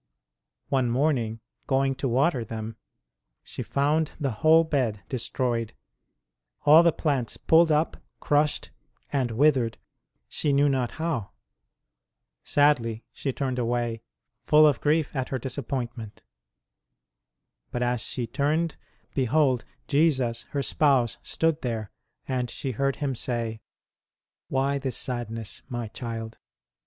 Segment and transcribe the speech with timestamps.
[0.69, 2.75] One morning, going to water them,
[3.43, 5.73] she found the whole bed destroyed
[6.65, 8.71] all the plants pulled up, crushed,
[9.13, 9.77] and withered,
[10.27, 11.33] she knew not how.
[12.43, 14.01] Sadly she turned away,
[14.43, 16.11] full of grief at her disappoint DIVINE
[17.69, 18.77] VISITANTS TO HER CELL 165 ment.
[19.21, 21.91] But as she turned, behold Jesus her Spouse stood there,
[22.27, 23.61] and she heard Him say:
[24.47, 26.39] 1 Why this sadness, My child